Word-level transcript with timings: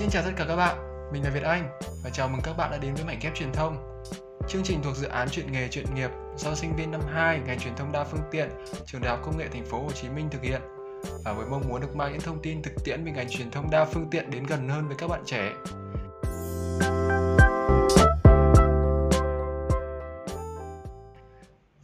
Xin 0.00 0.10
chào 0.10 0.22
tất 0.22 0.30
cả 0.36 0.44
các 0.48 0.56
bạn, 0.56 0.76
mình 1.12 1.24
là 1.24 1.30
Việt 1.30 1.42
Anh 1.42 1.78
và 2.04 2.10
chào 2.10 2.28
mừng 2.28 2.40
các 2.44 2.56
bạn 2.56 2.70
đã 2.70 2.78
đến 2.78 2.94
với 2.94 3.04
Mảnh 3.04 3.18
ghép 3.22 3.34
truyền 3.34 3.52
thông. 3.52 4.02
Chương 4.48 4.62
trình 4.62 4.80
thuộc 4.82 4.96
dự 4.96 5.06
án 5.06 5.28
chuyện 5.30 5.52
nghề 5.52 5.68
chuyện 5.68 5.94
nghiệp 5.94 6.10
do 6.36 6.54
sinh 6.54 6.76
viên 6.76 6.90
năm 6.90 7.00
2 7.12 7.40
ngành 7.46 7.58
truyền 7.58 7.76
thông 7.76 7.92
đa 7.92 8.04
phương 8.04 8.20
tiện 8.30 8.48
trường 8.86 9.00
Đại 9.00 9.10
học 9.10 9.20
Công 9.24 9.38
nghệ 9.38 9.48
Thành 9.52 9.64
phố 9.64 9.82
Hồ 9.82 9.92
Chí 9.92 10.08
Minh 10.08 10.28
thực 10.30 10.42
hiện 10.42 10.60
và 11.24 11.32
với 11.32 11.46
mong 11.46 11.62
muốn 11.68 11.80
được 11.80 11.96
mang 11.96 12.12
những 12.12 12.20
thông 12.20 12.42
tin 12.42 12.62
thực 12.62 12.84
tiễn 12.84 13.04
về 13.04 13.12
ngành 13.12 13.28
truyền 13.30 13.50
thông 13.50 13.70
đa 13.70 13.84
phương 13.84 14.10
tiện 14.10 14.30
đến 14.30 14.46
gần 14.46 14.68
hơn 14.68 14.88
với 14.88 14.96
các 14.96 15.08
bạn 15.08 15.22
trẻ. 15.26 15.52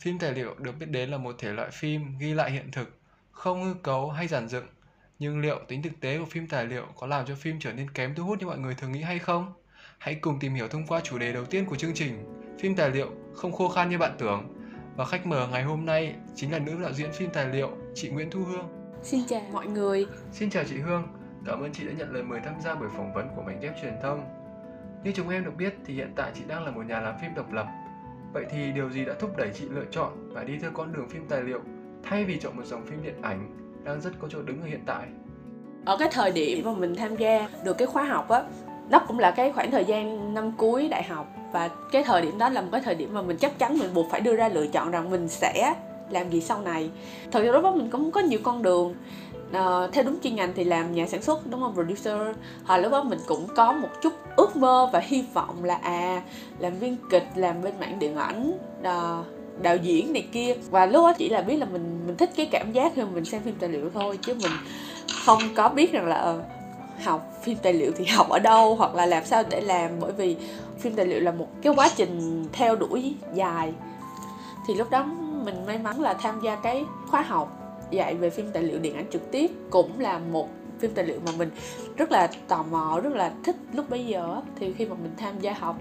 Phim 0.01 0.19
tài 0.19 0.33
liệu 0.33 0.55
được 0.59 0.73
biết 0.79 0.87
đến 0.91 1.11
là 1.11 1.19
một 1.19 1.35
thể 1.39 1.53
loại 1.53 1.71
phim 1.73 2.19
ghi 2.19 2.35
lại 2.35 2.51
hiện 2.51 2.71
thực, 2.73 2.99
không 3.33 3.65
hư 3.65 3.75
cấu 3.83 4.11
hay 4.11 4.27
giản 4.29 4.49
dựng 4.49 4.67
nhưng 5.19 5.41
liệu 5.41 5.61
tính 5.69 5.83
thực 5.83 6.01
tế 6.01 6.19
của 6.19 6.25
phim 6.25 6.47
tài 6.47 6.67
liệu 6.67 6.87
có 6.97 7.07
làm 7.07 7.27
cho 7.27 7.35
phim 7.35 7.57
trở 7.61 7.73
nên 7.73 7.91
kém 7.91 8.15
thu 8.15 8.25
hút 8.25 8.39
như 8.39 8.47
mọi 8.47 8.59
người 8.59 8.75
thường 8.75 8.93
nghĩ 8.93 9.01
hay 9.01 9.19
không? 9.19 9.53
Hãy 9.99 10.15
cùng 10.15 10.39
tìm 10.39 10.55
hiểu 10.55 10.69
thông 10.69 10.87
qua 10.87 11.01
chủ 11.01 11.19
đề 11.19 11.33
đầu 11.33 11.45
tiên 11.45 11.65
của 11.67 11.77
chương 11.77 11.95
trình, 11.95 12.25
phim 12.59 12.77
tài 12.77 12.91
liệu 12.91 13.11
không 13.35 13.53
khô 13.53 13.69
khan 13.69 13.91
như 13.91 13.99
bạn 13.99 14.17
tưởng. 14.19 14.53
Và 14.97 15.05
khách 15.05 15.27
mời 15.27 15.49
ngày 15.49 15.63
hôm 15.63 15.87
nay 15.87 16.15
chính 16.35 16.53
là 16.53 16.59
nữ 16.59 16.83
đạo 16.83 16.93
diễn 16.93 17.13
phim 17.13 17.31
tài 17.31 17.49
liệu, 17.49 17.71
chị 17.95 18.09
Nguyễn 18.09 18.31
Thu 18.31 18.45
Hương. 18.45 18.69
Xin 19.03 19.21
chào 19.29 19.41
mọi 19.53 19.67
người. 19.67 20.07
Xin 20.33 20.51
chào 20.51 20.65
chị 20.65 20.77
Hương, 20.77 21.09
cảm 21.47 21.61
ơn 21.61 21.73
chị 21.73 21.87
đã 21.87 21.93
nhận 21.93 22.13
lời 22.13 22.23
mời 22.23 22.41
tham 22.45 22.55
gia 22.61 22.75
buổi 22.75 22.89
phỏng 22.97 23.13
vấn 23.13 23.29
của 23.37 23.43
mảnh 23.43 23.61
ghép 23.61 23.75
truyền 23.83 23.95
thông. 24.03 24.25
Như 25.05 25.13
chúng 25.13 25.29
em 25.29 25.45
được 25.45 25.57
biết 25.57 25.75
thì 25.87 25.95
hiện 25.95 26.13
tại 26.17 26.33
chị 26.35 26.43
đang 26.49 26.65
là 26.65 26.71
một 26.71 26.87
nhà 26.87 27.01
làm 27.01 27.15
phim 27.21 27.35
độc 27.35 27.53
lập. 27.53 27.67
Vậy 28.33 28.45
thì 28.51 28.73
điều 28.73 28.91
gì 28.91 29.05
đã 29.05 29.15
thúc 29.21 29.37
đẩy 29.37 29.51
chị 29.55 29.65
lựa 29.71 29.85
chọn 29.91 30.35
và 30.35 30.45
đi 30.45 30.59
theo 30.59 30.71
con 30.75 30.93
đường 30.93 31.09
phim 31.09 31.29
tài 31.29 31.43
liệu 31.43 31.61
thay 32.03 32.25
vì 32.25 32.39
chọn 32.39 32.57
một 32.57 32.65
dòng 32.65 32.87
phim 32.87 33.03
điện 33.03 33.23
ảnh 33.23 33.66
đang 33.87 34.01
rất 34.01 34.11
có 34.19 34.29
chỗ 34.31 34.43
đứng 34.43 34.61
ở 34.61 34.67
hiện 34.67 34.81
tại. 34.87 35.07
Ở 35.85 35.97
cái 35.97 36.09
thời 36.13 36.31
điểm 36.31 36.65
mà 36.65 36.73
mình 36.73 36.97
tham 36.97 37.17
gia 37.17 37.49
được 37.65 37.79
cái 37.79 37.87
khóa 37.87 38.05
học 38.05 38.29
á 38.29 38.43
đó 38.89 39.01
cũng 39.09 39.19
là 39.19 39.31
cái 39.31 39.53
khoảng 39.53 39.71
thời 39.71 39.85
gian 39.85 40.35
năm 40.35 40.53
cuối 40.57 40.89
đại 40.89 41.03
học. 41.03 41.27
Và 41.53 41.69
cái 41.93 42.03
thời 42.03 42.23
điểm 42.23 42.39
đó 42.39 42.49
là 42.49 42.61
một 42.61 42.69
cái 42.73 42.81
thời 42.85 42.95
điểm 42.95 43.15
mà 43.15 43.23
mình 43.23 43.37
chắc 43.37 43.59
chắn 43.59 43.79
mình 43.79 43.95
buộc 43.95 44.07
phải 44.11 44.21
đưa 44.21 44.37
ra 44.37 44.49
lựa 44.49 44.67
chọn 44.67 44.91
rằng 44.91 45.11
mình 45.11 45.29
sẽ 45.29 45.75
làm 46.11 46.31
gì 46.31 46.41
sau 46.41 46.63
này. 46.63 46.91
Thật 47.33 47.43
ra 47.43 47.53
lúc 47.53 47.63
đó 47.63 47.73
mình 47.73 47.91
cũng 47.91 48.11
có 48.11 48.21
nhiều 48.21 48.41
con 48.43 48.63
đường. 48.63 48.95
Uh, 49.51 49.93
theo 49.93 50.05
đúng 50.05 50.21
chuyên 50.23 50.37
ngành 50.37 50.53
thì 50.57 50.65
làm 50.65 50.95
nhà 50.95 51.07
sản 51.07 51.23
xuất 51.23 51.47
đúng 51.51 51.61
không 51.61 51.75
producer? 51.75 52.37
Hồi 52.65 52.83
lúc 52.83 52.93
đó 52.93 53.03
mình 53.03 53.19
cũng 53.27 53.47
có 53.57 53.73
một 53.73 53.89
chút 54.03 54.13
ước 54.37 54.57
mơ 54.57 54.91
và 54.93 54.99
hy 54.99 55.25
vọng 55.35 55.65
là 55.65 55.75
à 55.75 56.23
làm 56.59 56.79
viên 56.79 56.97
kịch 57.11 57.27
làm 57.35 57.63
bên 57.63 57.75
mảng 57.81 57.99
điện 57.99 58.17
ảnh. 58.17 58.53
Uh, 58.81 59.27
đạo 59.63 59.77
diễn 59.77 60.13
này 60.13 60.27
kia. 60.33 60.55
Và 60.71 60.87
lúc 60.87 61.05
đó 61.05 61.13
chỉ 61.19 61.29
là 61.29 61.41
biết 61.41 61.57
là 61.57 61.67
mình 61.67 62.07
mình 62.07 62.17
thích 62.17 62.31
cái 62.37 62.49
cảm 62.53 62.73
giác 62.73 62.93
khi 62.97 63.03
mình 63.15 63.25
xem 63.25 63.43
phim 63.43 63.55
tài 63.61 63.69
liệu 63.69 63.91
thôi 63.95 64.19
chứ 64.23 64.35
mình 64.43 64.53
không 65.25 65.43
có 65.55 65.69
biết 65.69 65.93
rằng 65.93 66.07
là 66.07 66.35
uh, 66.35 66.43
học 67.05 67.33
phim 67.43 67.59
tài 67.63 67.73
liệu 67.73 67.93
thì 67.97 68.05
học 68.17 68.29
ở 68.29 68.39
đâu 68.39 68.75
hoặc 68.75 68.95
là 68.95 69.07
làm 69.07 69.25
sao 69.25 69.43
để 69.51 69.61
làm 69.61 69.91
bởi 70.01 70.13
vì 70.13 70.37
phim 70.79 70.95
tài 70.95 71.07
liệu 71.07 71.21
là 71.21 71.31
một 71.31 71.49
cái 71.63 71.73
quá 71.77 71.89
trình 71.97 72.45
theo 72.53 72.77
đuổi 72.77 73.15
dài. 73.35 73.73
Thì 74.69 74.75
lúc 74.75 74.91
đó 74.91 75.05
mình 75.45 75.67
may 75.67 75.79
mắn 75.79 76.01
là 76.01 76.15
tham 76.15 76.41
gia 76.45 76.57
cái 76.57 76.85
khóa 77.07 77.23
học 77.23 77.67
dạy 77.91 78.15
về 78.15 78.31
phim 78.31 78.51
tài 78.53 78.63
liệu 78.63 78.79
điện 78.79 78.95
ảnh 78.95 79.07
trực 79.11 79.31
tiếp 79.31 79.51
cũng 79.71 80.01
là 80.01 80.19
một 80.19 80.49
phim 80.79 80.91
tài 80.95 81.05
liệu 81.05 81.21
mà 81.27 81.33
mình 81.39 81.51
rất 81.97 82.13
là 82.13 82.29
tò 82.49 82.65
mò 82.71 83.01
rất 83.03 83.13
là 83.13 83.33
thích 83.45 83.57
lúc 83.73 83.91
bấy 83.91 84.07
giờ 84.07 84.41
thì 84.59 84.73
khi 84.73 84.87
mà 84.87 84.95
mình 85.03 85.13
tham 85.17 85.41
gia 85.41 85.53
học 85.53 85.77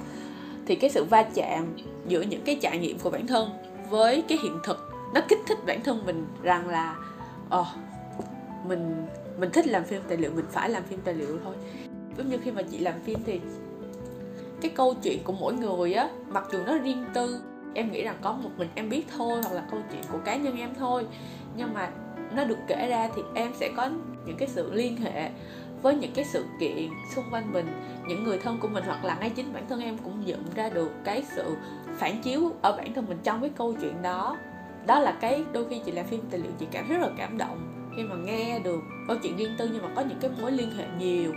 thì 0.65 0.75
cái 0.75 0.89
sự 0.89 1.03
va 1.03 1.23
chạm 1.23 1.77
giữa 2.07 2.21
những 2.21 2.41
cái 2.45 2.57
trải 2.61 2.77
nghiệm 2.77 2.99
của 2.99 3.09
bản 3.09 3.27
thân 3.27 3.49
với 3.89 4.23
cái 4.27 4.37
hiện 4.43 4.59
thực 4.63 4.91
nó 5.13 5.21
kích 5.29 5.39
thích 5.47 5.57
bản 5.65 5.83
thân 5.83 6.05
mình 6.05 6.27
rằng 6.43 6.69
là 6.69 6.95
ồ 7.49 7.61
oh, 7.61 7.67
mình 8.67 9.05
mình 9.39 9.49
thích 9.51 9.67
làm 9.67 9.83
phim 9.83 10.01
tài 10.07 10.17
liệu 10.17 10.31
mình 10.35 10.45
phải 10.51 10.69
làm 10.69 10.83
phim 10.83 10.99
tài 11.03 11.13
liệu 11.13 11.39
thôi. 11.43 11.55
Giống 12.17 12.29
như 12.29 12.37
khi 12.43 12.51
mà 12.51 12.61
chị 12.61 12.77
làm 12.77 12.93
phim 13.05 13.19
thì 13.25 13.39
cái 14.61 14.71
câu 14.75 14.93
chuyện 15.03 15.23
của 15.23 15.33
mỗi 15.33 15.53
người 15.53 15.93
á 15.93 16.09
mặc 16.29 16.43
dù 16.51 16.59
nó 16.65 16.77
riêng 16.77 17.05
tư 17.13 17.41
em 17.73 17.91
nghĩ 17.91 18.03
rằng 18.03 18.17
có 18.21 18.31
một 18.31 18.49
mình 18.57 18.69
em 18.75 18.89
biết 18.89 19.05
thôi 19.17 19.41
hoặc 19.43 19.55
là 19.55 19.67
câu 19.71 19.79
chuyện 19.91 20.01
của 20.11 20.17
cá 20.25 20.35
nhân 20.35 20.57
em 20.57 20.69
thôi 20.79 21.05
nhưng 21.57 21.73
mà 21.73 21.89
nó 22.35 22.43
được 22.43 22.57
kể 22.67 22.87
ra 22.87 23.09
thì 23.15 23.21
em 23.35 23.51
sẽ 23.59 23.69
có 23.77 23.89
những 24.25 24.37
cái 24.37 24.47
sự 24.47 24.73
liên 24.73 24.97
hệ 24.97 25.29
với 25.81 25.95
những 25.95 26.11
cái 26.15 26.25
sự 26.25 26.45
kiện 26.59 26.89
xung 27.15 27.25
quanh 27.31 27.53
mình 27.53 27.67
những 28.07 28.23
người 28.23 28.37
thân 28.37 28.59
của 28.59 28.67
mình 28.67 28.83
hoặc 28.87 29.05
là 29.05 29.17
ngay 29.19 29.29
chính 29.29 29.53
bản 29.53 29.63
thân 29.69 29.81
em 29.81 29.97
cũng 29.97 30.25
nhận 30.25 30.43
ra 30.55 30.69
được 30.69 30.91
cái 31.03 31.23
sự 31.35 31.57
phản 31.97 32.21
chiếu 32.21 32.51
ở 32.61 32.77
bản 32.77 32.93
thân 32.93 33.05
mình 33.07 33.17
trong 33.23 33.41
cái 33.41 33.49
câu 33.57 33.73
chuyện 33.81 34.01
đó. 34.01 34.37
Đó 34.87 34.99
là 34.99 35.17
cái 35.21 35.43
đôi 35.53 35.65
khi 35.69 35.81
chị 35.85 35.91
làm 35.91 36.05
phim 36.05 36.21
tài 36.31 36.39
liệu 36.39 36.51
chị 36.59 36.67
cảm 36.71 36.87
rất 36.89 36.97
là 37.01 37.09
cảm 37.17 37.37
động 37.37 37.91
khi 37.97 38.03
mà 38.03 38.15
nghe 38.15 38.59
được 38.59 38.79
câu 39.07 39.17
chuyện 39.23 39.37
riêng 39.37 39.55
tư 39.57 39.69
nhưng 39.73 39.83
mà 39.83 39.89
có 39.95 40.01
những 40.01 40.19
cái 40.21 40.31
mối 40.41 40.51
liên 40.51 40.71
hệ 40.77 40.85
nhiều 40.99 41.33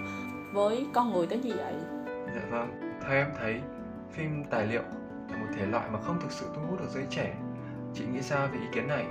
với 0.52 0.86
con 0.92 1.12
người 1.12 1.26
tới 1.26 1.38
như 1.38 1.52
vậy. 1.56 1.74
Dạ 2.06 2.42
vâng. 2.50 2.98
Theo 3.02 3.12
em 3.12 3.26
thấy 3.40 3.60
phim 4.12 4.44
tài 4.50 4.66
liệu 4.66 4.82
là 5.30 5.36
một 5.36 5.46
thể 5.58 5.66
loại 5.66 5.88
mà 5.92 6.00
không 6.00 6.18
thực 6.22 6.32
sự 6.32 6.46
thu 6.54 6.60
hút 6.70 6.80
được 6.80 6.88
giới 6.94 7.04
trẻ. 7.10 7.34
Chị 7.94 8.04
nghĩ 8.12 8.22
sao 8.22 8.48
về 8.52 8.58
ý 8.58 8.66
kiến 8.72 8.88
này? 8.88 9.04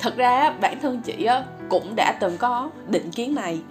Thật 0.00 0.16
ra 0.16 0.50
bản 0.60 0.80
thân 0.82 1.00
chị 1.04 1.28
cũng 1.68 1.94
đã 1.96 2.18
từng 2.20 2.38
có 2.38 2.70
định 2.88 3.10
kiến 3.10 3.34
này 3.34 3.62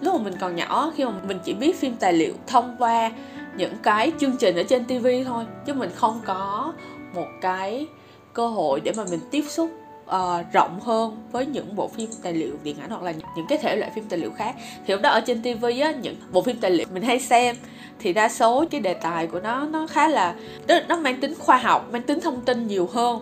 lúc 0.00 0.14
mà 0.14 0.22
mình 0.22 0.34
còn 0.40 0.56
nhỏ 0.56 0.92
khi 0.96 1.04
mà 1.04 1.12
mình 1.28 1.38
chỉ 1.44 1.54
biết 1.54 1.80
phim 1.80 1.96
tài 1.96 2.12
liệu 2.12 2.32
thông 2.46 2.76
qua 2.78 3.10
những 3.56 3.74
cái 3.82 4.12
chương 4.20 4.36
trình 4.36 4.56
ở 4.56 4.62
trên 4.62 4.84
tv 4.84 5.06
thôi 5.26 5.44
chứ 5.66 5.74
mình 5.74 5.90
không 5.94 6.20
có 6.26 6.72
một 7.14 7.26
cái 7.40 7.86
cơ 8.32 8.48
hội 8.48 8.80
để 8.80 8.92
mà 8.96 9.04
mình 9.10 9.20
tiếp 9.30 9.44
xúc 9.48 9.70
uh, 10.06 10.52
rộng 10.52 10.80
hơn 10.80 11.16
với 11.32 11.46
những 11.46 11.76
bộ 11.76 11.88
phim 11.88 12.10
tài 12.22 12.32
liệu 12.32 12.52
điện 12.62 12.76
ảnh 12.80 12.90
hoặc 12.90 13.02
là 13.02 13.12
những 13.36 13.46
cái 13.48 13.58
thể 13.58 13.76
loại 13.76 13.90
phim 13.94 14.04
tài 14.04 14.18
liệu 14.18 14.30
khác. 14.30 14.54
Thì 14.86 14.94
lúc 14.94 15.02
đó 15.02 15.10
ở 15.10 15.20
trên 15.20 15.42
tv 15.42 15.64
á 15.82 15.92
những 16.02 16.16
bộ 16.32 16.42
phim 16.42 16.56
tài 16.56 16.70
liệu 16.70 16.86
mình 16.92 17.02
hay 17.02 17.20
xem 17.20 17.56
thì 17.98 18.12
đa 18.12 18.28
số 18.28 18.64
cái 18.70 18.80
đề 18.80 18.94
tài 18.94 19.26
của 19.26 19.40
nó 19.40 19.66
nó 19.66 19.86
khá 19.86 20.08
là 20.08 20.34
nó, 20.68 20.74
nó 20.88 20.96
mang 20.96 21.20
tính 21.20 21.34
khoa 21.38 21.56
học 21.56 21.88
mang 21.92 22.02
tính 22.02 22.20
thông 22.20 22.40
tin 22.40 22.66
nhiều 22.66 22.88
hơn 22.92 23.20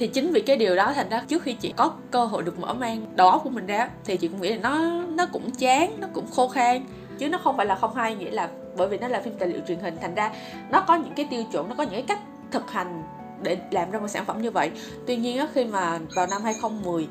thì 0.00 0.06
chính 0.06 0.32
vì 0.32 0.40
cái 0.40 0.56
điều 0.56 0.76
đó 0.76 0.92
thành 0.92 1.08
ra 1.08 1.22
trước 1.28 1.42
khi 1.42 1.52
chị 1.52 1.72
có 1.76 1.92
cơ 2.10 2.24
hội 2.24 2.42
được 2.42 2.58
mở 2.58 2.74
mang 2.74 3.06
đầu 3.14 3.28
óc 3.28 3.40
của 3.44 3.50
mình 3.50 3.66
ra 3.66 3.90
thì 4.04 4.16
chị 4.16 4.28
cũng 4.28 4.40
nghĩ 4.40 4.48
là 4.48 4.56
nó 4.56 5.04
nó 5.08 5.26
cũng 5.32 5.50
chán 5.50 5.96
nó 6.00 6.06
cũng 6.12 6.26
khô 6.30 6.48
khan. 6.48 6.84
Chứ 7.18 7.28
nó 7.28 7.38
không 7.38 7.56
phải 7.56 7.66
là 7.66 7.74
không 7.74 7.94
hay 7.94 8.14
nghĩa 8.14 8.30
là 8.30 8.48
bởi 8.76 8.88
vì 8.88 8.98
nó 8.98 9.08
là 9.08 9.20
phim 9.20 9.34
tài 9.38 9.48
liệu 9.48 9.60
truyền 9.68 9.78
hình 9.78 9.96
thành 10.00 10.14
ra 10.14 10.32
nó 10.70 10.80
có 10.80 10.94
những 10.94 11.12
cái 11.16 11.26
tiêu 11.30 11.44
chuẩn 11.52 11.68
nó 11.68 11.74
có 11.74 11.82
những 11.82 11.92
cái 11.92 12.04
cách 12.08 12.18
thực 12.50 12.70
hành 12.70 13.02
để 13.42 13.56
làm 13.70 13.90
ra 13.90 13.98
một 13.98 14.08
sản 14.08 14.24
phẩm 14.24 14.42
như 14.42 14.50
vậy. 14.50 14.70
Tuy 15.06 15.16
nhiên 15.16 15.38
á, 15.38 15.48
khi 15.54 15.64
mà 15.64 15.98
vào 16.14 16.26
năm 16.26 16.42
2010 16.42 17.08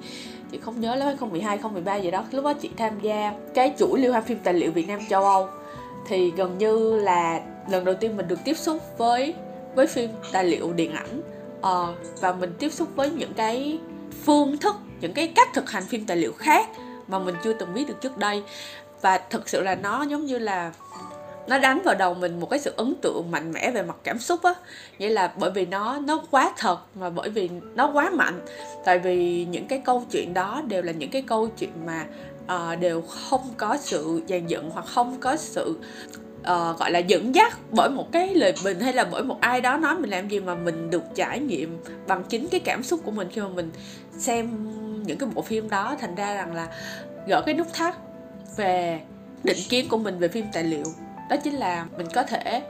chị 0.51 0.59
không 0.59 0.81
nhớ 0.81 0.95
là 0.95 1.05
2012 1.05 1.49
2013 1.49 1.95
gì 1.95 2.11
đó 2.11 2.23
lúc 2.31 2.45
đó 2.45 2.53
chị 2.53 2.69
tham 2.78 2.99
gia 3.01 3.33
cái 3.53 3.73
chuỗi 3.79 3.99
liên 3.99 4.11
hoan 4.11 4.23
phim 4.23 4.38
tài 4.44 4.53
liệu 4.53 4.72
Việt 4.72 4.88
Nam 4.88 4.99
châu 5.09 5.23
Âu. 5.23 5.47
Thì 6.07 6.31
gần 6.31 6.57
như 6.57 6.99
là 6.99 7.41
lần 7.69 7.85
đầu 7.85 7.95
tiên 7.95 8.17
mình 8.17 8.28
được 8.28 8.39
tiếp 8.44 8.57
xúc 8.57 8.78
với 8.97 9.33
với 9.75 9.88
phim 9.88 10.09
tài 10.31 10.44
liệu 10.44 10.73
điện 10.73 10.91
ảnh 10.91 11.22
uh, 11.59 12.22
và 12.22 12.34
mình 12.34 12.53
tiếp 12.59 12.74
xúc 12.74 12.88
với 12.96 13.09
những 13.09 13.34
cái 13.34 13.80
phương 14.25 14.58
thức 14.58 14.75
những 15.02 15.14
cái 15.14 15.28
cách 15.28 15.47
thực 15.53 15.72
hành 15.72 15.84
phim 15.84 16.06
tài 16.06 16.18
liệu 16.18 16.34
khác 16.34 16.70
mà 17.08 17.20
mình 17.20 17.36
chưa 17.44 17.53
từng 17.53 17.74
biết 17.74 17.88
được 17.88 18.02
trước 18.02 18.18
đây. 18.18 18.44
Và 19.02 19.18
thực 19.18 19.50
sự 19.50 19.62
là 19.62 19.75
nó 19.75 20.03
giống 20.03 20.25
như 20.25 20.38
là 20.38 20.72
nó 21.47 21.58
đánh 21.58 21.81
vào 21.86 21.96
đầu 21.96 22.14
mình 22.14 22.40
một 22.40 22.50
cái 22.50 22.59
sự 22.59 22.74
ấn 22.78 22.96
tượng 23.02 23.31
mạnh 23.31 23.52
mẽ 23.52 23.72
về 23.72 23.84
mặt 23.84 23.96
cảm 24.03 24.20
xúc 24.20 24.44
á. 24.44 24.53
Nghĩa 25.00 25.09
là 25.09 25.34
bởi 25.38 25.52
vì 25.52 25.66
nó 25.66 26.00
nó 26.00 26.22
quá 26.31 26.53
thật 26.58 26.78
mà 26.96 27.09
bởi 27.09 27.30
vì 27.30 27.50
nó 27.76 27.91
quá 27.94 28.09
mạnh. 28.09 28.41
Tại 28.86 29.00
vì 29.00 29.46
những 29.46 29.68
cái 29.68 29.81
câu 29.86 30.03
chuyện 30.12 30.34
đó 30.34 30.62
đều 30.68 30.81
là 30.81 30.91
những 30.91 31.12
cái 31.12 31.22
câu 31.22 31.47
chuyện 31.58 31.72
mà 31.86 32.06
uh, 32.56 32.80
đều 32.80 33.02
không 33.02 33.41
có 33.58 33.78
sự 33.80 34.22
dàn 34.30 34.47
dựng 34.47 34.70
hoặc 34.70 34.86
không 34.86 35.18
có 35.20 35.36
sự 35.36 35.80
uh, 36.49 36.79
gọi 36.79 36.91
là 36.91 36.99
dẫn 36.99 37.35
dắt 37.35 37.57
bởi 37.71 37.89
một 37.89 38.11
cái 38.11 38.35
lời 38.35 38.53
bình 38.63 38.79
hay 38.79 38.93
là 38.93 39.03
bởi 39.11 39.23
một 39.23 39.37
ai 39.41 39.61
đó 39.61 39.77
nói 39.77 39.95
mình 39.95 40.09
làm 40.09 40.27
gì 40.27 40.39
mà 40.39 40.55
mình 40.55 40.89
được 40.89 41.03
trải 41.15 41.39
nghiệm 41.39 41.77
bằng 42.07 42.23
chính 42.29 42.47
cái 42.47 42.59
cảm 42.59 42.83
xúc 42.83 42.99
của 43.03 43.11
mình 43.11 43.27
khi 43.31 43.41
mà 43.41 43.47
mình 43.47 43.71
xem 44.17 44.67
những 45.03 45.17
cái 45.17 45.29
bộ 45.33 45.41
phim 45.41 45.69
đó. 45.69 45.95
Thành 45.99 46.15
ra 46.15 46.33
rằng 46.33 46.53
là 46.53 46.67
gỡ 47.27 47.41
cái 47.46 47.55
nút 47.55 47.67
thắt 47.73 47.96
về 48.55 49.01
định 49.43 49.57
kiến 49.69 49.90
của 49.90 49.97
mình 49.97 50.19
về 50.19 50.28
phim 50.28 50.46
tài 50.53 50.63
liệu. 50.63 50.85
Đó 51.29 51.35
chính 51.43 51.53
là 51.53 51.85
mình 51.97 52.07
có 52.13 52.23
thể 52.23 52.61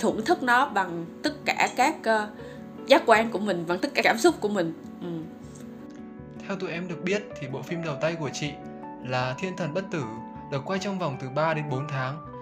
thưởng 0.00 0.24
thức 0.24 0.42
nó 0.42 0.66
bằng 0.66 1.04
tất 1.22 1.32
cả 1.44 1.68
các 1.76 1.96
uh, 1.98 2.88
giác 2.88 3.02
quan 3.06 3.30
của 3.30 3.38
mình 3.38 3.64
bằng 3.68 3.78
tất 3.78 3.88
cả 3.94 4.02
cảm 4.04 4.18
xúc 4.18 4.34
của 4.40 4.48
mình. 4.48 4.74
Ừ. 5.00 5.08
theo 6.48 6.56
tụi 6.56 6.70
em 6.70 6.88
được 6.88 7.04
biết 7.04 7.22
thì 7.40 7.46
bộ 7.48 7.62
phim 7.62 7.84
đầu 7.84 7.96
tay 8.00 8.14
của 8.14 8.30
chị 8.32 8.50
là 9.04 9.34
thiên 9.38 9.56
thần 9.56 9.74
bất 9.74 9.84
tử 9.90 10.02
được 10.52 10.62
quay 10.64 10.78
trong 10.78 10.98
vòng 10.98 11.16
từ 11.20 11.28
3 11.28 11.54
đến 11.54 11.64
4 11.70 11.86
tháng. 11.88 12.33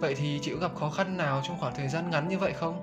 Vậy 0.00 0.14
thì 0.14 0.38
chị 0.42 0.52
có 0.52 0.58
gặp 0.60 0.76
khó 0.76 0.90
khăn 0.90 1.16
nào 1.16 1.42
trong 1.48 1.56
khoảng 1.60 1.74
thời 1.76 1.88
gian 1.88 2.10
ngắn 2.10 2.28
như 2.28 2.38
vậy 2.38 2.52
không? 2.52 2.80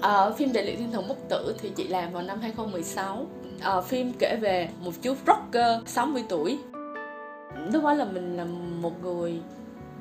À, 0.00 0.30
phim 0.36 0.52
Đại 0.52 0.64
liệu 0.64 0.76
Thiên 0.76 0.92
Thần 0.92 1.08
Bất 1.08 1.28
Tử 1.28 1.56
thì 1.60 1.72
chị 1.76 1.88
làm 1.88 2.12
vào 2.12 2.22
năm 2.22 2.40
2016 2.40 3.26
à, 3.60 3.70
ờ, 3.70 3.82
Phim 3.82 4.12
kể 4.18 4.36
về 4.40 4.68
một 4.80 4.92
chú 5.02 5.14
rocker 5.26 5.82
60 5.86 6.24
tuổi. 6.28 6.58
Lúc 7.72 7.84
đó 7.84 7.94
là 7.94 8.04
mình 8.04 8.36
là 8.36 8.44
một 8.80 9.02
người 9.02 9.40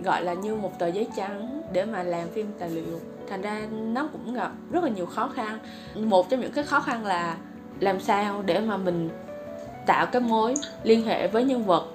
gọi 0.03 0.23
là 0.23 0.33
như 0.33 0.55
một 0.55 0.79
tờ 0.79 0.87
giấy 0.87 1.07
trắng 1.17 1.61
để 1.73 1.85
mà 1.85 2.03
làm 2.03 2.29
phim 2.29 2.47
tài 2.59 2.69
liệu. 2.69 2.99
Thành 3.29 3.41
ra 3.41 3.61
nó 3.71 4.09
cũng 4.11 4.33
gặp 4.33 4.51
rất 4.71 4.83
là 4.83 4.89
nhiều 4.89 5.05
khó 5.05 5.27
khăn. 5.27 5.59
Một 5.95 6.29
trong 6.29 6.39
những 6.39 6.51
cái 6.51 6.63
khó 6.63 6.79
khăn 6.79 7.05
là 7.05 7.37
làm 7.79 7.99
sao 7.99 8.43
để 8.45 8.59
mà 8.59 8.77
mình 8.77 9.09
tạo 9.85 10.05
cái 10.05 10.21
mối 10.21 10.53
liên 10.83 11.05
hệ 11.05 11.27
với 11.27 11.43
nhân 11.43 11.65
vật. 11.65 11.87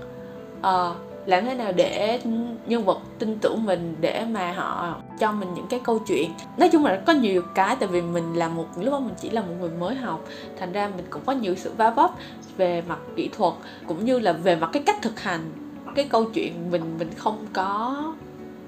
À, 0.63 0.95
làm 1.29 1.45
thế 1.45 1.55
nào 1.55 1.73
để 1.73 2.21
nhân 2.67 2.85
vật 2.85 2.99
tin 3.19 3.39
tưởng 3.39 3.65
mình 3.65 3.97
để 4.01 4.25
mà 4.31 4.53
họ 4.53 4.97
cho 5.19 5.33
mình 5.33 5.55
những 5.55 5.67
cái 5.67 5.81
câu 5.85 5.99
chuyện? 5.99 6.31
Nói 6.57 6.69
chung 6.69 6.85
là 6.85 7.03
có 7.07 7.13
nhiều 7.13 7.43
cái, 7.55 7.77
tại 7.77 7.89
vì 7.89 8.01
mình 8.01 8.35
là 8.35 8.49
một, 8.49 8.67
lúc 8.77 8.93
đó 8.93 9.01
mình 9.01 9.15
chỉ 9.21 9.31
là 9.31 9.41
một 9.41 9.53
người 9.61 9.71
mới 9.71 9.95
học, 9.95 10.25
thành 10.59 10.73
ra 10.73 10.91
mình 10.97 11.05
cũng 11.11 11.23
có 11.27 11.33
nhiều 11.33 11.55
sự 11.55 11.73
va 11.77 11.91
vấp 11.91 12.11
về 12.57 12.83
mặt 12.89 12.99
kỹ 13.17 13.29
thuật, 13.37 13.55
cũng 13.87 14.05
như 14.05 14.19
là 14.19 14.33
về 14.33 14.57
mặt 14.57 14.71
cái 14.73 14.83
cách 14.83 15.03
thực 15.03 15.21
hành 15.21 15.41
cái 15.95 16.05
câu 16.05 16.25
chuyện 16.25 16.71
mình 16.71 16.99
mình 16.99 17.11
không 17.17 17.47
có, 17.53 18.05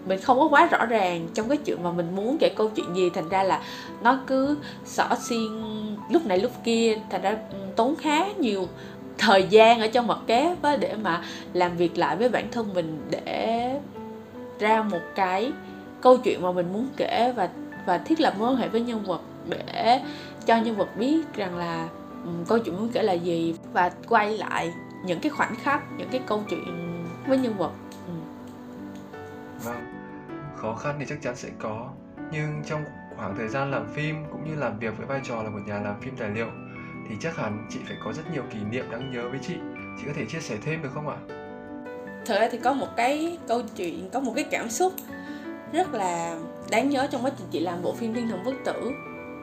mình 0.06 0.20
không 0.20 0.38
có 0.38 0.48
quá 0.48 0.66
rõ 0.66 0.86
ràng 0.86 1.28
trong 1.34 1.48
cái 1.48 1.58
chuyện 1.58 1.82
mà 1.82 1.92
mình 1.92 2.16
muốn 2.16 2.36
kể 2.40 2.48
câu 2.56 2.68
chuyện 2.68 2.94
gì. 2.94 3.10
Thành 3.10 3.28
ra 3.28 3.42
là 3.42 3.62
nó 4.02 4.18
cứ 4.26 4.56
xỏ 4.84 5.08
xiên 5.20 5.48
lúc 6.10 6.26
này 6.26 6.38
lúc 6.38 6.52
kia, 6.64 6.98
thành 7.10 7.22
ra 7.22 7.30
ừ, 7.30 7.58
tốn 7.76 7.96
khá 7.96 8.32
nhiều 8.32 8.68
thời 9.20 9.46
gian 9.50 9.80
ở 9.80 9.86
trong 9.86 10.06
mặt 10.06 10.18
kép 10.26 10.62
á 10.62 10.76
để 10.76 10.96
mà 11.02 11.22
làm 11.52 11.76
việc 11.76 11.98
lại 11.98 12.16
với 12.16 12.28
bản 12.28 12.48
thân 12.52 12.74
mình 12.74 13.06
để 13.10 13.80
ra 14.58 14.82
một 14.82 15.00
cái 15.14 15.52
câu 16.00 16.18
chuyện 16.18 16.42
mà 16.42 16.52
mình 16.52 16.72
muốn 16.72 16.88
kể 16.96 17.32
và 17.36 17.48
và 17.86 17.98
thiết 17.98 18.20
lập 18.20 18.34
mối 18.38 18.48
quan 18.48 18.56
hệ 18.56 18.68
với 18.68 18.80
nhân 18.80 19.04
vật 19.04 19.20
để 19.48 20.00
cho 20.46 20.56
nhân 20.56 20.76
vật 20.76 20.96
biết 20.96 21.34
rằng 21.34 21.56
là 21.56 21.88
um, 22.24 22.44
câu 22.44 22.58
chuyện 22.58 22.76
muốn 22.76 22.90
kể 22.92 23.02
là 23.02 23.12
gì. 23.12 23.54
Và 23.72 23.90
quay 24.08 24.38
lại 24.38 24.72
những 25.04 25.20
cái 25.20 25.30
khoảnh 25.30 25.54
khắc 25.62 25.82
những 25.96 26.08
cái 26.10 26.20
câu 26.26 26.42
chuyện 26.50 27.04
với 27.26 27.38
nhân 27.38 27.54
vật. 27.58 27.72
Ừ. 28.06 28.12
vâng 29.64 29.84
khó 30.56 30.74
khăn 30.74 30.96
thì 30.98 31.06
chắc 31.08 31.22
chắn 31.22 31.36
sẽ 31.36 31.48
có. 31.58 31.90
Nhưng 32.32 32.62
trong 32.66 32.84
khoảng 33.16 33.36
thời 33.36 33.48
gian 33.48 33.70
làm 33.70 33.86
phim 33.94 34.16
cũng 34.32 34.44
như 34.44 34.60
làm 34.60 34.78
việc 34.78 34.98
với 34.98 35.06
vai 35.06 35.20
trò 35.24 35.42
là 35.42 35.50
một 35.50 35.60
nhà 35.66 35.80
làm 35.80 36.00
phim 36.00 36.16
tài 36.16 36.30
liệu 36.30 36.46
thì 37.10 37.16
chắc 37.20 37.36
hẳn 37.36 37.66
chị 37.70 37.78
phải 37.86 37.96
có 38.04 38.12
rất 38.12 38.22
nhiều 38.32 38.42
kỷ 38.52 38.58
niệm 38.70 38.84
đáng 38.90 39.12
nhớ 39.12 39.28
với 39.30 39.38
chị. 39.42 39.54
Chị 39.98 40.04
có 40.06 40.12
thể 40.16 40.24
chia 40.24 40.40
sẻ 40.40 40.56
thêm 40.64 40.82
được 40.82 40.90
không 40.94 41.08
ạ? 41.08 41.16
Thật 42.26 42.38
ra 42.40 42.48
thì 42.52 42.58
có 42.58 42.72
một 42.72 42.96
cái 42.96 43.38
câu 43.48 43.62
chuyện 43.76 44.10
có 44.12 44.20
một 44.20 44.32
cái 44.36 44.44
cảm 44.44 44.70
xúc 44.70 44.92
rất 45.72 45.94
là 45.94 46.38
đáng 46.70 46.90
nhớ 46.90 47.08
trong 47.10 47.24
quá 47.24 47.30
trình 47.38 47.46
chị 47.50 47.60
làm 47.60 47.82
bộ 47.82 47.94
phim 47.94 48.14
thiên 48.14 48.28
thần 48.28 48.44
bất 48.44 48.52
tử 48.64 48.90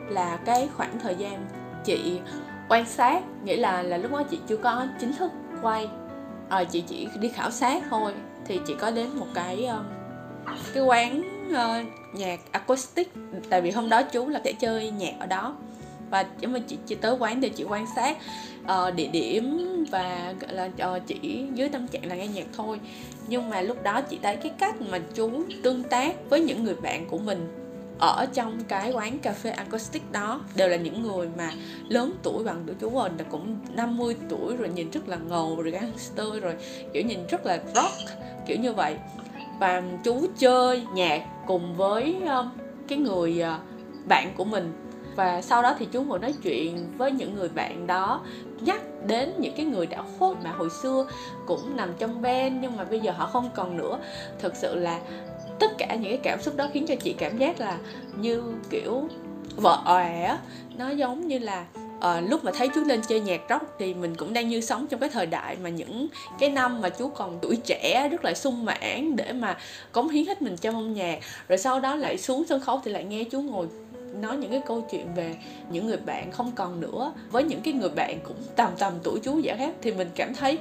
là 0.09 0.39
cái 0.45 0.69
khoảng 0.77 0.99
thời 0.99 1.15
gian 1.15 1.45
chị 1.85 2.19
quan 2.69 2.85
sát 2.85 3.23
nghĩa 3.43 3.57
là 3.57 3.81
là 3.81 3.97
lúc 3.97 4.11
đó 4.11 4.23
chị 4.23 4.39
chưa 4.47 4.57
có 4.57 4.87
chính 4.99 5.13
thức 5.13 5.31
quay. 5.61 5.89
À, 6.49 6.63
chị 6.63 6.81
chỉ 6.81 7.07
đi 7.19 7.29
khảo 7.29 7.51
sát 7.51 7.83
thôi. 7.89 8.13
Thì 8.45 8.59
chị 8.67 8.75
có 8.79 8.91
đến 8.91 9.09
một 9.15 9.27
cái 9.33 9.65
ờ, 9.65 9.83
cái 10.73 10.83
quán 10.83 11.21
uh, 11.49 12.15
nhạc 12.15 12.39
acoustic. 12.51 13.13
Tại 13.49 13.61
vì 13.61 13.71
hôm 13.71 13.89
đó 13.89 14.03
chú 14.03 14.27
là 14.27 14.41
sẽ 14.43 14.53
chơi 14.53 14.91
nhạc 14.91 15.13
ở 15.19 15.25
đó 15.25 15.55
và 16.09 16.23
chỉ 16.23 16.47
mà 16.47 16.59
chị, 16.67 16.77
chị 16.85 16.95
tới 16.95 17.15
quán 17.19 17.41
để 17.41 17.49
chị 17.49 17.63
quan 17.63 17.85
sát 17.95 18.17
uh, 18.63 18.95
địa 18.95 19.07
điểm 19.07 19.57
và 19.91 20.33
gọi 20.39 20.53
là 20.53 20.69
uh, 20.95 21.01
chỉ 21.07 21.45
dưới 21.53 21.69
tâm 21.69 21.87
trạng 21.87 22.05
là 22.05 22.15
nghe 22.15 22.27
nhạc 22.27 22.45
thôi. 22.57 22.79
Nhưng 23.27 23.49
mà 23.49 23.61
lúc 23.61 23.83
đó 23.83 24.01
chị 24.01 24.19
thấy 24.23 24.35
cái 24.35 24.51
cách 24.59 24.81
mà 24.81 24.99
chú 25.13 25.31
tương 25.63 25.83
tác 25.83 26.29
với 26.29 26.39
những 26.39 26.63
người 26.63 26.75
bạn 26.75 27.05
của 27.09 27.17
mình 27.17 27.47
ở 27.99 28.27
trong 28.33 28.63
cái 28.67 28.91
quán 28.91 29.19
cà 29.19 29.31
phê 29.31 29.49
acoustic 29.49 30.11
đó 30.11 30.41
đều 30.55 30.69
là 30.69 30.77
những 30.77 31.03
người 31.03 31.29
mà 31.37 31.51
lớn 31.89 32.13
tuổi 32.23 32.43
bằng 32.43 32.63
tuổi 32.65 32.75
chú 32.79 32.89
mình 32.89 33.11
là 33.17 33.23
cũng 33.29 33.59
50 33.75 34.15
tuổi 34.29 34.57
rồi 34.57 34.69
nhìn 34.69 34.91
rất 34.91 35.07
là 35.07 35.17
ngầu 35.17 35.61
rồi 35.61 35.71
gangster 35.71 36.27
rồi 36.41 36.55
kiểu 36.93 37.03
nhìn 37.03 37.19
rất 37.29 37.45
là 37.45 37.59
rock 37.75 37.93
kiểu 38.47 38.57
như 38.57 38.73
vậy. 38.73 38.95
Và 39.59 39.83
chú 40.03 40.27
chơi 40.37 40.83
nhạc 40.93 41.25
cùng 41.47 41.75
với 41.75 42.15
cái 42.87 42.97
người 42.97 43.43
uh, 43.43 43.61
bạn 44.07 44.33
của 44.37 44.45
mình 44.45 44.73
và 45.17 45.41
sau 45.41 45.61
đó 45.61 45.75
thì 45.79 45.87
chú 45.91 46.01
ngồi 46.01 46.19
nói 46.19 46.33
chuyện 46.43 46.77
với 46.97 47.11
những 47.11 47.35
người 47.35 47.49
bạn 47.49 47.87
đó 47.87 48.21
nhắc 48.61 48.81
đến 49.07 49.33
những 49.37 49.53
cái 49.57 49.65
người 49.65 49.85
đã 49.85 50.03
khuất 50.19 50.37
mà 50.43 50.51
hồi 50.51 50.69
xưa 50.81 51.07
cũng 51.45 51.75
nằm 51.77 51.93
trong 51.99 52.21
Ben 52.21 52.61
nhưng 52.61 52.77
mà 52.77 52.83
bây 52.83 52.99
giờ 52.99 53.11
họ 53.11 53.25
không 53.25 53.49
còn 53.55 53.77
nữa. 53.77 53.99
Thực 54.39 54.55
sự 54.55 54.75
là 54.75 54.99
tất 55.59 55.71
cả 55.77 55.95
những 55.95 56.11
cái 56.11 56.19
cảm 56.23 56.41
xúc 56.41 56.55
đó 56.55 56.67
khiến 56.73 56.85
cho 56.87 56.95
chị 56.95 57.13
cảm 57.13 57.37
giác 57.37 57.59
là 57.59 57.77
như 58.17 58.43
kiểu 58.69 59.07
vợ 59.55 59.81
òe 59.85 60.37
nó 60.77 60.89
giống 60.89 61.27
như 61.27 61.39
là 61.39 61.65
à, 62.01 62.21
lúc 62.21 62.43
mà 62.43 62.51
thấy 62.51 62.69
chú 62.75 62.83
lên 62.83 63.01
chơi 63.07 63.19
nhạc 63.19 63.41
rock 63.49 63.65
thì 63.79 63.93
mình 63.93 64.15
cũng 64.15 64.33
đang 64.33 64.49
như 64.49 64.61
sống 64.61 64.87
trong 64.87 64.99
cái 64.99 65.09
thời 65.09 65.25
đại 65.25 65.57
mà 65.63 65.69
những 65.69 66.07
cái 66.39 66.49
năm 66.49 66.81
mà 66.81 66.89
chú 66.89 67.09
còn 67.09 67.39
tuổi 67.41 67.55
trẻ 67.55 68.09
rất 68.11 68.25
là 68.25 68.33
sung 68.33 68.65
mãn 68.65 69.15
để 69.15 69.33
mà 69.33 69.57
cống 69.91 70.09
hiến 70.09 70.25
hết 70.25 70.41
mình 70.41 70.57
cho 70.57 70.71
âm 70.71 70.93
nhạc. 70.93 71.19
Rồi 71.47 71.57
sau 71.57 71.79
đó 71.79 71.95
lại 71.95 72.17
xuống 72.17 72.43
sân 72.49 72.61
khấu 72.61 72.81
thì 72.83 72.91
lại 72.91 73.03
nghe 73.03 73.23
chú 73.23 73.41
ngồi 73.41 73.67
nói 74.21 74.37
những 74.37 74.51
cái 74.51 74.61
câu 74.65 74.81
chuyện 74.91 75.13
về 75.15 75.35
những 75.71 75.87
người 75.87 75.97
bạn 75.97 76.31
không 76.31 76.51
còn 76.55 76.81
nữa. 76.81 77.13
Với 77.31 77.43
những 77.43 77.61
cái 77.61 77.73
người 77.73 77.89
bạn 77.89 78.19
cũng 78.23 78.37
tầm 78.55 78.71
tầm 78.79 78.93
tuổi 79.03 79.19
chú 79.23 79.39
giả 79.39 79.55
khác 79.55 79.73
thì 79.81 79.91
mình 79.91 80.07
cảm 80.15 80.35
thấy 80.35 80.57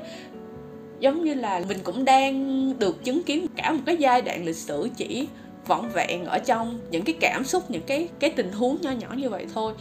giống 1.01 1.25
như 1.25 1.35
là 1.35 1.63
mình 1.69 1.79
cũng 1.85 2.05
đang 2.05 2.79
được 2.79 3.05
chứng 3.05 3.23
kiến 3.23 3.47
cả 3.57 3.73
một 3.73 3.81
cái 3.87 3.97
giai 3.97 4.23
đoạn 4.23 4.45
lịch 4.45 4.57
sử 4.57 4.89
chỉ 4.97 5.29
vỏn 5.67 5.89
vẹn 5.89 6.25
ở 6.25 6.39
trong 6.39 6.79
những 6.91 7.05
cái 7.05 7.15
cảm 7.21 7.45
xúc, 7.45 7.71
những 7.71 7.83
cái 7.87 8.09
cái 8.19 8.31
tình 8.31 8.53
huống 8.53 8.79
nho 8.81 8.91
nhỏ 8.91 9.09
như 9.17 9.29
vậy 9.29 9.47
thôi. 9.55 9.75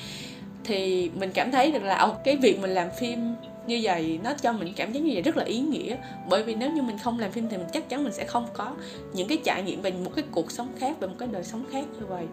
Thì 0.64 1.12
mình 1.16 1.32
cảm 1.34 1.52
thấy 1.52 1.72
được 1.72 1.84
là 1.84 2.16
cái 2.24 2.38
việc 2.38 2.60
mình 2.60 2.72
làm 2.72 2.88
phim 3.00 3.20
như 3.68 3.80
vậy 3.84 4.20
nó 4.24 4.34
cho 4.42 4.54
mình 4.54 4.74
cảm 4.76 4.92
giác 4.92 5.04
như 5.04 5.12
vậy 5.14 5.22
rất 5.22 5.38
là 5.38 5.44
ý 5.44 5.60
nghĩa. 5.60 5.98
Bởi 6.30 6.44
vì 6.44 6.56
nếu 6.56 6.72
như 6.72 6.82
mình 6.82 6.98
không 6.98 7.20
làm 7.20 7.32
phim 7.32 7.48
thì 7.50 7.58
mình 7.58 7.68
chắc 7.74 7.90
chắn 7.90 8.04
mình 8.04 8.14
sẽ 8.14 8.26
không 8.26 8.48
có 8.54 8.72
những 9.14 9.28
cái 9.28 9.38
trải 9.44 9.64
nghiệm 9.64 9.82
về 9.82 9.92
một 9.92 10.12
cái 10.16 10.26
cuộc 10.32 10.52
sống 10.52 10.68
khác, 10.80 11.00
về 11.00 11.08
một 11.08 11.16
cái 11.20 11.28
đời 11.32 11.44
sống 11.44 11.66
khác 11.72 11.86
như 12.00 12.06
vậy. 12.06 12.26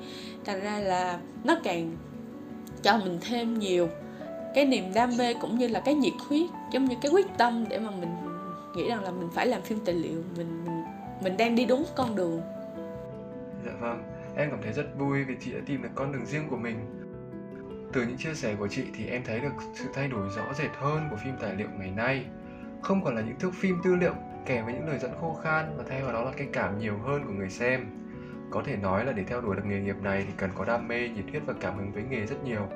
Thành 0.45 0.61
ra 0.61 0.79
là 0.79 1.19
nó 1.45 1.57
càng 1.65 1.97
cho 2.83 2.99
mình 2.99 3.19
thêm 3.21 3.59
nhiều 3.59 3.89
cái 4.55 4.65
niềm 4.67 4.95
đam 4.95 5.17
mê 5.17 5.35
cũng 5.35 5.59
như 5.59 5.69
là 5.69 5.81
cái 5.81 5.95
nhiệt 5.95 6.13
huyết, 6.29 6.47
giống 6.73 6.85
như 6.85 6.97
cái 7.03 7.13
quyết 7.13 7.27
tâm 7.39 7.65
để 7.69 7.79
mà 7.79 7.91
mình 7.91 8.11
nghĩ 8.77 8.89
rằng 8.89 9.05
là 9.05 9.11
mình 9.11 9.29
phải 9.35 9.47
làm 9.47 9.63
phim 9.63 9.79
tài 9.85 9.95
liệu, 9.95 10.23
mình 10.37 10.65
mình 10.65 10.85
mình 11.23 11.37
đang 11.37 11.55
đi 11.55 11.65
đúng 11.65 11.85
con 11.95 12.17
đường. 12.17 12.41
Dạ 13.67 13.73
vâng 13.81 14.03
em 14.37 14.51
cảm 14.51 14.59
thấy 14.63 14.73
rất 14.73 14.99
vui 14.99 15.25
vì 15.25 15.35
chị 15.45 15.53
đã 15.53 15.59
tìm 15.67 15.83
được 15.83 15.89
con 15.95 16.13
đường 16.13 16.27
riêng 16.27 16.49
của 16.51 16.57
mình 16.57 16.77
từ 17.93 18.03
những 18.03 18.19
chia 18.19 18.35
sẻ 18.35 18.55
của 18.59 18.69
chị 18.69 18.85
thì 18.95 19.07
em 19.07 19.23
thấy 19.25 19.41
được 19.41 19.53
sự 19.75 19.85
thay 19.95 20.09
đổi 20.09 20.29
rõ 20.37 20.55
rệt 20.55 20.71
hơn 20.81 21.09
của 21.11 21.17
phim 21.17 21.35
tài 21.41 21.55
liệu 21.55 21.69
ngày 21.79 21.91
nay. 21.91 22.25
Không 22.83 23.05
còn 23.05 23.17
là 23.17 23.23
những 23.23 23.39
thước 23.39 23.55
phim 23.55 23.79
tư 23.85 23.95
liệu 23.95 24.15
kèm 24.47 24.65
với 24.65 24.75
những 24.75 24.89
lời 24.89 24.99
dẫn 24.99 25.11
khô 25.21 25.35
khan 25.43 25.79
mà 25.79 25.85
thay 25.89 26.03
vào 26.03 26.13
đó 26.13 26.23
là 26.23 26.31
cái 26.37 26.47
cảm 26.53 26.79
nhiều 26.79 26.99
hơn 27.07 27.25
của 27.27 27.33
người 27.33 27.51
xem. 27.51 27.87
Có 28.51 28.63
thể 28.65 28.77
nói 28.77 29.05
là 29.05 29.13
để 29.13 29.25
theo 29.25 29.41
đuổi 29.41 29.57
được 29.57 29.63
nghề 29.67 29.81
nghiệp 29.81 29.97
này 30.03 30.25
thì 30.27 30.33
cần 30.37 30.51
có 30.55 30.65
đam 30.65 30.89
mê 30.89 31.09
nhiệt 31.09 31.25
huyết 31.31 31.43
và 31.47 31.55
cảm 31.61 31.77
hứng 31.77 31.93
với 31.93 32.03
nghề 32.03 32.27
rất 32.27 32.45
nhiều. 32.45 32.69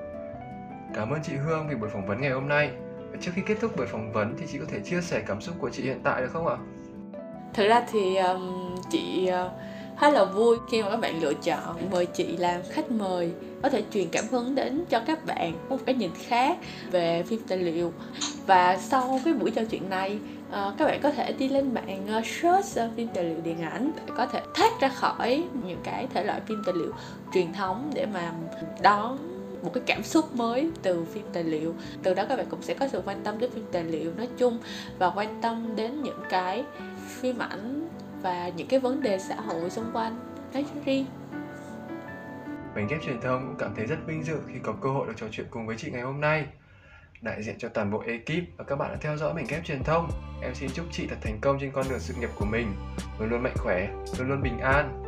Cảm 0.94 1.10
ơn 1.10 1.20
chị 1.22 1.32
hương 1.32 1.69
vì 1.69 1.74
buổi 1.74 1.88
phỏng 1.88 2.06
vấn 2.06 2.20
ngày 2.20 2.30
hôm 2.30 2.48
nay. 2.48 2.70
Và 3.10 3.19
trước 3.20 3.30
khi 3.34 3.42
kết 3.46 3.56
thúc 3.60 3.76
buổi 3.76 3.86
phỏng 3.86 4.12
vấn 4.12 4.34
thì 4.38 4.46
chị 4.46 4.58
có 4.58 4.64
thể 4.69 4.80
chia 4.80 5.00
sẻ 5.00 5.22
cảm 5.26 5.40
xúc 5.40 5.54
của 5.58 5.70
chị 5.70 5.82
hiện 5.82 6.00
tại 6.04 6.22
được 6.22 6.30
không 6.32 6.46
ạ? 6.46 6.56
Thực 7.55 7.69
ra 7.69 7.86
thì 7.93 8.17
um, 8.17 8.74
chị 8.91 9.31
uh, 9.46 9.52
khá 9.98 10.10
là 10.10 10.24
vui 10.24 10.56
khi 10.70 10.82
mà 10.82 10.91
các 10.91 10.96
bạn 10.96 11.22
lựa 11.22 11.34
chọn 11.34 11.91
mời 11.91 12.06
chị 12.06 12.36
làm 12.36 12.60
khách 12.70 12.91
mời. 12.91 13.31
Có 13.62 13.69
thể 13.69 13.82
truyền 13.93 14.08
cảm 14.12 14.24
hứng 14.31 14.55
đến 14.55 14.84
cho 14.88 15.00
các 15.00 15.26
bạn 15.26 15.53
một 15.69 15.76
cái 15.86 15.94
nhìn 15.94 16.10
khác 16.29 16.58
về 16.91 17.22
phim 17.22 17.41
tài 17.48 17.58
liệu. 17.58 17.93
Và 18.46 18.76
sau 18.76 19.20
cái 19.24 19.34
buổi 19.34 19.50
trò 19.50 19.62
chuyện 19.70 19.91
này 19.91 20.19
ờ, 20.50 20.74
các 20.79 20.84
bạn 20.84 21.00
có 21.03 21.10
thể 21.10 21.32
đi 21.32 21.48
lên 21.48 21.74
mạng 21.74 22.06
ờ, 22.08 22.22
search 22.24 22.76
ờ, 22.76 22.91
phim 22.96 23.08
tài 23.15 23.24
liệu 23.24 23.41
điện 23.44 23.60
ảnh 23.62 23.93
để 23.96 24.15
có 24.17 24.26
thể 24.26 24.41
thoát 24.55 24.81
ra 24.81 24.88
khỏi 24.88 25.44
những 25.67 25.81
cái 25.84 26.06
thể 26.15 26.24
loại 26.24 26.41
phim 26.46 26.62
tài 26.67 26.74
liệu 26.74 26.93
truyền 27.34 27.53
thống 27.53 27.91
để 27.94 28.06
mà 28.06 28.32
đón 28.82 29.19
một 29.62 29.70
cái 29.74 29.82
cảm 29.86 30.03
xúc 30.03 30.36
mới 30.36 30.70
từ 30.82 31.05
phim 31.05 31.24
tài 31.32 31.44
liệu. 31.44 31.74
Từ 32.03 32.15
đó 32.15 32.24
các 32.29 32.36
bạn 32.36 32.46
cũng 32.50 32.62
sẽ 32.62 32.74
có 32.74 32.88
sự 32.88 33.03
quan 33.05 33.22
tâm 33.24 33.38
đến 33.38 33.50
phim 33.50 33.65
tài 33.72 33.84
liệu 33.84 34.12
nói 34.17 34.29
chung 34.38 34.58
và 34.98 35.10
quan 35.10 35.38
tâm 35.43 35.76
đến 35.76 36.03
những 36.03 36.20
cái 36.31 36.65
phim 37.08 37.38
ảnh 37.38 37.85
và 38.26 38.48
những 38.56 38.68
cái 38.68 38.80
vấn 38.80 39.02
đề 39.02 39.18
xã 39.18 39.34
hội 39.34 39.70
xung 39.70 39.90
quanh 39.92 40.18
nói 40.54 40.64
riêng 40.84 41.06
Mảnh 42.74 42.86
ghép 42.90 43.02
truyền 43.02 43.20
thông 43.20 43.46
cũng 43.46 43.56
cảm 43.58 43.74
thấy 43.76 43.86
rất 43.86 43.96
vinh 44.06 44.22
dự 44.24 44.38
khi 44.48 44.54
có 44.62 44.72
cơ 44.82 44.88
hội 44.88 45.06
được 45.06 45.12
trò 45.16 45.26
chuyện 45.30 45.46
cùng 45.50 45.66
với 45.66 45.76
chị 45.76 45.90
ngày 45.90 46.02
hôm 46.02 46.20
nay. 46.20 46.46
Đại 47.20 47.42
diện 47.42 47.54
cho 47.58 47.68
toàn 47.68 47.90
bộ 47.90 48.02
ekip 48.06 48.44
và 48.56 48.64
các 48.64 48.76
bạn 48.76 48.90
đã 48.90 48.96
theo 49.00 49.16
dõi 49.16 49.34
mảnh 49.34 49.44
ghép 49.48 49.64
truyền 49.64 49.82
thông, 49.84 50.10
em 50.42 50.54
xin 50.54 50.70
chúc 50.74 50.86
chị 50.90 51.06
thật 51.06 51.16
thành 51.20 51.38
công 51.40 51.58
trên 51.60 51.70
con 51.70 51.86
đường 51.90 52.00
sự 52.00 52.14
nghiệp 52.14 52.30
của 52.38 52.44
mình, 52.44 52.72
luôn 53.18 53.30
luôn 53.30 53.42
mạnh 53.42 53.54
khỏe, 53.56 53.88
luôn 54.18 54.28
luôn 54.28 54.42
bình 54.42 54.58
an. 54.58 55.02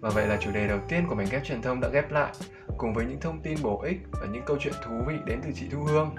Và 0.00 0.10
vậy 0.10 0.26
là 0.26 0.36
chủ 0.40 0.50
đề 0.52 0.68
đầu 0.68 0.78
tiên 0.88 1.06
của 1.08 1.14
mảnh 1.14 1.26
ghép 1.30 1.44
truyền 1.44 1.62
thông 1.62 1.80
đã 1.80 1.88
ghép 1.88 2.12
lại, 2.12 2.32
cùng 2.78 2.94
với 2.94 3.04
những 3.06 3.20
thông 3.20 3.40
tin 3.42 3.58
bổ 3.62 3.80
ích 3.80 3.98
và 4.12 4.26
những 4.32 4.42
câu 4.46 4.56
chuyện 4.60 4.74
thú 4.84 4.92
vị 5.06 5.16
đến 5.26 5.40
từ 5.44 5.50
chị 5.54 5.66
Thu 5.70 5.82
Hương. 5.82 6.14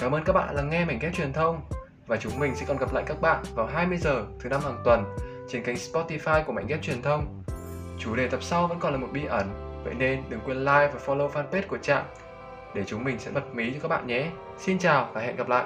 Cảm 0.00 0.12
ơn 0.12 0.24
các 0.24 0.32
bạn 0.32 0.54
lắng 0.54 0.70
nghe 0.70 0.84
mảnh 0.84 0.98
ghép 0.98 1.14
truyền 1.14 1.32
thông 1.32 1.60
và 2.06 2.16
chúng 2.16 2.38
mình 2.38 2.54
sẽ 2.56 2.66
còn 2.68 2.76
gặp 2.76 2.94
lại 2.94 3.04
các 3.06 3.20
bạn 3.20 3.44
vào 3.54 3.66
20 3.66 3.98
giờ 3.98 4.24
thứ 4.40 4.48
năm 4.48 4.60
hàng 4.60 4.82
tuần 4.84 5.04
trên 5.48 5.64
kênh 5.64 5.76
Spotify 5.76 6.44
của 6.44 6.52
Mảnh 6.52 6.66
ghép 6.66 6.82
truyền 6.82 7.02
thông. 7.02 7.42
Chủ 7.98 8.16
đề 8.16 8.28
tập 8.28 8.42
sau 8.42 8.66
vẫn 8.66 8.78
còn 8.80 8.92
là 8.92 8.98
một 8.98 9.08
bí 9.12 9.24
ẩn, 9.24 9.46
vậy 9.84 9.94
nên 9.94 10.22
đừng 10.28 10.40
quên 10.44 10.58
like 10.58 10.90
và 10.94 11.00
follow 11.06 11.30
fanpage 11.30 11.68
của 11.68 11.78
Trạm 11.78 12.04
để 12.74 12.82
chúng 12.86 13.04
mình 13.04 13.18
sẽ 13.18 13.30
bật 13.30 13.54
mí 13.54 13.72
cho 13.72 13.78
các 13.82 13.88
bạn 13.88 14.06
nhé. 14.06 14.30
Xin 14.58 14.78
chào 14.78 15.10
và 15.14 15.20
hẹn 15.20 15.36
gặp 15.36 15.48
lại! 15.48 15.64